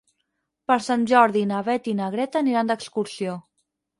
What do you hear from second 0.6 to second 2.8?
Per Sant Jordi na Beth i na Greta aniran